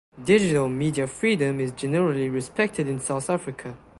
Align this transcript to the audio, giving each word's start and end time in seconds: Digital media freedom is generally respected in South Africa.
Digital 0.25 0.67
media 0.67 1.05
freedom 1.05 1.59
is 1.59 1.73
generally 1.73 2.27
respected 2.27 2.87
in 2.87 2.99
South 2.99 3.29
Africa. 3.29 3.77